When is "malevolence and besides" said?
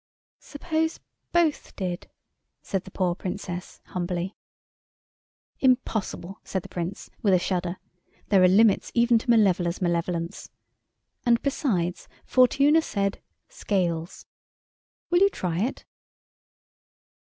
9.79-12.07